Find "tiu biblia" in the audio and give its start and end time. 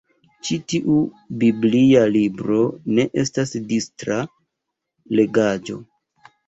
0.71-2.01